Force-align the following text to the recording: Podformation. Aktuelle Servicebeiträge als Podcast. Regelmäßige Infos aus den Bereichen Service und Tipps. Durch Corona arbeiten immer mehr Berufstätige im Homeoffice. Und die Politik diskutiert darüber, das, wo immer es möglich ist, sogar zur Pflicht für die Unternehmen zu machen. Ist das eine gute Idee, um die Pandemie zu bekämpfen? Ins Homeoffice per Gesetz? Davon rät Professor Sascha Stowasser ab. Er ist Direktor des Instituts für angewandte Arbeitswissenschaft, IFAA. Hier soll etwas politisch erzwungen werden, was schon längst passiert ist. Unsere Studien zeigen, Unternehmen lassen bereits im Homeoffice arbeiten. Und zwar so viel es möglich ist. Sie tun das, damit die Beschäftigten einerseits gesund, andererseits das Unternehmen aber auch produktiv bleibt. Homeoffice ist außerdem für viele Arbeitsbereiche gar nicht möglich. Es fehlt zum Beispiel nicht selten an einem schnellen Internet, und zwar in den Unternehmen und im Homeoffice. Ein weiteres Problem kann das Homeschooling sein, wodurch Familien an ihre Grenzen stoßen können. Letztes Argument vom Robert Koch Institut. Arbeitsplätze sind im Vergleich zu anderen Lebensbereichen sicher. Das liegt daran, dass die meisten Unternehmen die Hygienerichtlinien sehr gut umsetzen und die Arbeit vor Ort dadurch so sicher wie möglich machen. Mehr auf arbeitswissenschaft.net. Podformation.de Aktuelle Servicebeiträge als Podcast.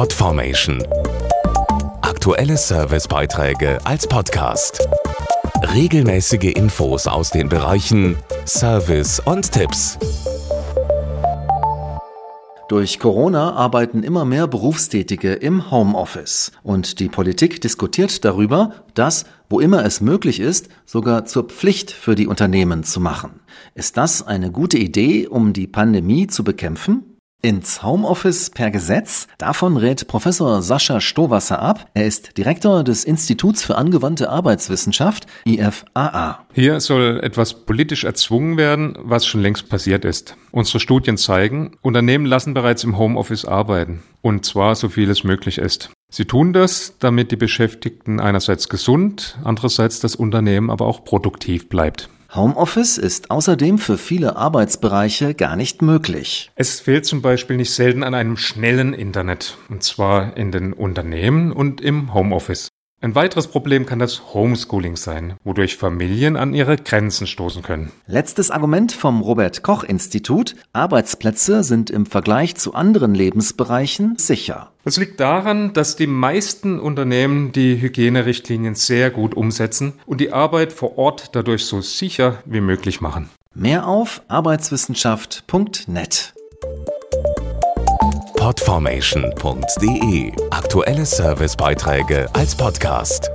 Podformation. 0.00 0.82
Aktuelle 2.00 2.56
Servicebeiträge 2.56 3.78
als 3.84 4.06
Podcast. 4.06 4.88
Regelmäßige 5.74 6.54
Infos 6.54 7.06
aus 7.06 7.28
den 7.28 7.50
Bereichen 7.50 8.16
Service 8.46 9.20
und 9.20 9.52
Tipps. 9.52 9.98
Durch 12.70 12.98
Corona 12.98 13.52
arbeiten 13.52 14.02
immer 14.02 14.24
mehr 14.24 14.46
Berufstätige 14.46 15.34
im 15.34 15.70
Homeoffice. 15.70 16.52
Und 16.62 16.98
die 16.98 17.10
Politik 17.10 17.60
diskutiert 17.60 18.24
darüber, 18.24 18.72
das, 18.94 19.26
wo 19.50 19.60
immer 19.60 19.84
es 19.84 20.00
möglich 20.00 20.40
ist, 20.40 20.70
sogar 20.86 21.26
zur 21.26 21.42
Pflicht 21.42 21.90
für 21.90 22.14
die 22.14 22.26
Unternehmen 22.26 22.84
zu 22.84 23.00
machen. 23.00 23.40
Ist 23.74 23.98
das 23.98 24.26
eine 24.26 24.50
gute 24.50 24.78
Idee, 24.78 25.26
um 25.26 25.52
die 25.52 25.66
Pandemie 25.66 26.26
zu 26.26 26.42
bekämpfen? 26.42 27.09
Ins 27.42 27.82
Homeoffice 27.82 28.50
per 28.50 28.70
Gesetz? 28.70 29.26
Davon 29.38 29.78
rät 29.78 30.06
Professor 30.08 30.60
Sascha 30.60 31.00
Stowasser 31.00 31.58
ab. 31.60 31.88
Er 31.94 32.04
ist 32.04 32.36
Direktor 32.36 32.84
des 32.84 33.04
Instituts 33.04 33.62
für 33.62 33.78
angewandte 33.78 34.28
Arbeitswissenschaft, 34.28 35.26
IFAA. 35.46 36.44
Hier 36.52 36.80
soll 36.80 37.20
etwas 37.22 37.64
politisch 37.64 38.04
erzwungen 38.04 38.58
werden, 38.58 38.98
was 39.00 39.26
schon 39.26 39.40
längst 39.40 39.70
passiert 39.70 40.04
ist. 40.04 40.36
Unsere 40.50 40.80
Studien 40.80 41.16
zeigen, 41.16 41.78
Unternehmen 41.80 42.26
lassen 42.26 42.52
bereits 42.52 42.84
im 42.84 42.98
Homeoffice 42.98 43.46
arbeiten. 43.46 44.02
Und 44.20 44.44
zwar 44.44 44.74
so 44.74 44.90
viel 44.90 45.08
es 45.08 45.24
möglich 45.24 45.56
ist. 45.56 45.88
Sie 46.10 46.26
tun 46.26 46.52
das, 46.52 46.96
damit 46.98 47.30
die 47.30 47.36
Beschäftigten 47.36 48.20
einerseits 48.20 48.68
gesund, 48.68 49.38
andererseits 49.44 50.00
das 50.00 50.14
Unternehmen 50.14 50.68
aber 50.68 50.84
auch 50.84 51.04
produktiv 51.04 51.70
bleibt. 51.70 52.10
Homeoffice 52.32 52.96
ist 52.96 53.32
außerdem 53.32 53.78
für 53.78 53.98
viele 53.98 54.36
Arbeitsbereiche 54.36 55.34
gar 55.34 55.56
nicht 55.56 55.82
möglich. 55.82 56.52
Es 56.54 56.78
fehlt 56.78 57.04
zum 57.04 57.22
Beispiel 57.22 57.56
nicht 57.56 57.72
selten 57.72 58.04
an 58.04 58.14
einem 58.14 58.36
schnellen 58.36 58.94
Internet, 58.94 59.58
und 59.68 59.82
zwar 59.82 60.36
in 60.36 60.52
den 60.52 60.72
Unternehmen 60.72 61.50
und 61.50 61.80
im 61.80 62.14
Homeoffice. 62.14 62.68
Ein 63.02 63.14
weiteres 63.14 63.48
Problem 63.48 63.86
kann 63.86 63.98
das 63.98 64.34
Homeschooling 64.34 64.96
sein, 64.96 65.32
wodurch 65.42 65.78
Familien 65.78 66.36
an 66.36 66.52
ihre 66.52 66.76
Grenzen 66.76 67.26
stoßen 67.26 67.62
können. 67.62 67.92
Letztes 68.06 68.50
Argument 68.50 68.92
vom 68.92 69.22
Robert 69.22 69.62
Koch 69.62 69.84
Institut. 69.84 70.54
Arbeitsplätze 70.74 71.64
sind 71.64 71.88
im 71.88 72.04
Vergleich 72.04 72.56
zu 72.56 72.74
anderen 72.74 73.14
Lebensbereichen 73.14 74.18
sicher. 74.18 74.72
Das 74.84 74.98
liegt 74.98 75.18
daran, 75.18 75.72
dass 75.72 75.96
die 75.96 76.06
meisten 76.06 76.78
Unternehmen 76.78 77.52
die 77.52 77.80
Hygienerichtlinien 77.80 78.74
sehr 78.74 79.10
gut 79.10 79.34
umsetzen 79.34 79.94
und 80.04 80.20
die 80.20 80.34
Arbeit 80.34 80.74
vor 80.74 80.98
Ort 80.98 81.34
dadurch 81.34 81.64
so 81.64 81.80
sicher 81.80 82.42
wie 82.44 82.60
möglich 82.60 83.00
machen. 83.00 83.30
Mehr 83.54 83.86
auf 83.86 84.20
arbeitswissenschaft.net. 84.28 86.34
Podformation.de 88.36 90.32
Aktuelle 90.62 91.06
Servicebeiträge 91.06 92.28
als 92.34 92.54
Podcast. 92.54 93.30